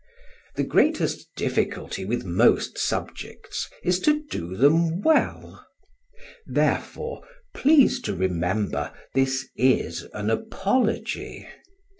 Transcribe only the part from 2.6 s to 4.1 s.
subjects is